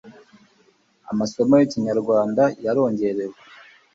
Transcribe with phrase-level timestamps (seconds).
[1.11, 3.35] amasomo y' Ikinyarwanda yarongerewe